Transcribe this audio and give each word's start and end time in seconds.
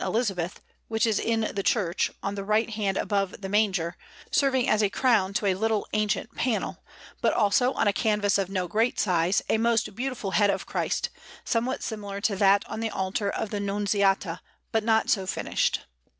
Elizabeth, 0.03 0.61
which 0.87 1.05
is 1.05 1.19
in 1.19 1.41
the 1.53 1.61
church, 1.61 2.09
on 2.23 2.33
the 2.33 2.43
right 2.43 2.71
hand 2.71 2.97
above 2.97 3.39
the 3.41 3.47
Manger, 3.49 3.95
serving 4.31 4.67
as 4.67 4.81
a 4.81 4.89
crown 4.89 5.31
to 5.33 5.45
a 5.45 5.53
little 5.53 5.87
ancient 5.93 6.35
panel, 6.35 6.83
but 7.21 7.31
also, 7.33 7.71
on 7.73 7.87
a 7.87 7.93
canvas 7.93 8.39
of 8.39 8.49
no 8.49 8.67
great 8.67 8.99
size, 8.99 9.43
a 9.47 9.59
most 9.59 9.93
beautiful 9.93 10.31
head 10.31 10.49
of 10.49 10.65
Christ, 10.65 11.11
somewhat 11.45 11.83
similar 11.83 12.19
to 12.21 12.35
that 12.37 12.65
on 12.67 12.79
the 12.79 12.89
altar 12.89 13.29
of 13.29 13.51
the 13.51 13.59
Nunziata, 13.59 14.39
but 14.71 14.83
not 14.83 15.11
so 15.11 15.27
finished. 15.27 15.81